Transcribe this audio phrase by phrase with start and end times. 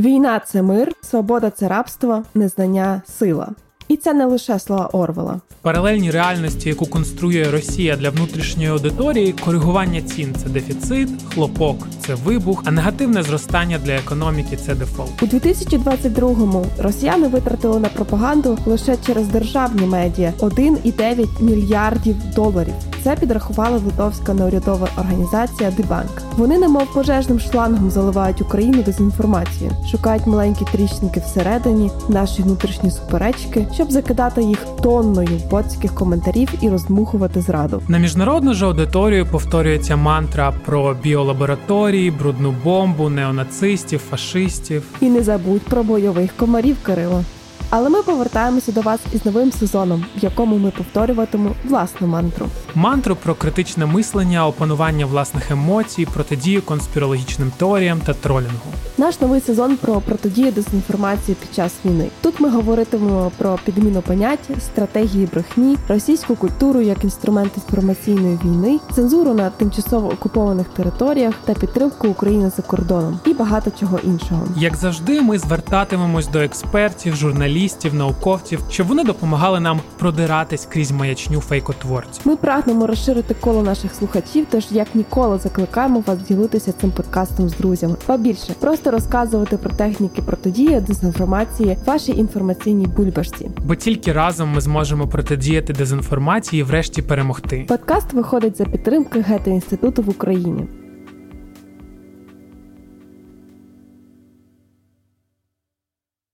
[0.00, 3.48] Війна це мир, свобода це рабство, незнання сила.
[3.88, 5.40] І це не лише слова Орвела.
[5.50, 11.76] В паралельній реальності, яку конструює Росія для внутрішньої аудиторії, коригування цін це дефіцит, хлопок
[12.06, 15.22] це вибух, а негативне зростання для економіки це дефолт.
[15.22, 22.74] У 2022-му росіяни витратили на пропаганду лише через державні медіа 1,9 мільярдів доларів.
[23.04, 26.22] Це підрахувала литовська неурядова організація Дебанк.
[26.36, 33.90] Вони, немов пожежним шлангом, заливають Україну дезінформацією, шукають маленькі тріщинки всередині, наші внутрішні суперечки, щоб
[33.90, 37.82] закидати їх тонною боцьких коментарів і роздмухувати зраду.
[37.88, 44.82] На міжнародну ж аудиторію повторюється мантра про біолабораторії, брудну бомбу, неонацистів, фашистів.
[45.00, 47.24] І не забудь про бойових комарів, Кирило.
[47.70, 52.46] Але ми повертаємося до вас із новим сезоном, в якому ми повторюватимемо власну мантру.
[52.74, 58.72] Мантру про критичне мислення, опанування власних емоцій, протидію конспірологічним теоріям та тролінгу.
[58.98, 62.08] Наш новий сезон про протидію дезінформації під час війни.
[62.20, 69.34] Тут ми говоритимемо про підміну понять, стратегії брехні, російську культуру як інструмент інформаційної війни, цензуру
[69.34, 74.42] на тимчасово окупованих територіях та підтримку України за кордоном і багато чого іншого.
[74.56, 81.40] Як завжди, ми звертатимемось до експертів, журналістів, науковців, щоб вони допомагали нам продиратись крізь маячню
[81.40, 82.22] фейкотворців.
[82.24, 87.56] Ми прагнемо розширити коло наших слухачів, тож як ніколи закликаємо вас ділитися цим подкастом з
[87.56, 87.96] друзями.
[88.08, 93.50] Ба більше просто розказувати про техніки протидії дезінформації вашій інформаційній бульбашці.
[93.64, 97.64] Бо тільки разом ми зможемо протидіяти дезінформації і врешті перемогти.
[97.68, 100.66] Подкаст виходить за підтримки гетто інституту в Україні.